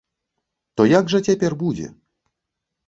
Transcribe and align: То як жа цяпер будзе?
То 0.79 0.87
як 0.93 1.05
жа 1.15 1.21
цяпер 1.31 1.51
будзе? 1.63 1.87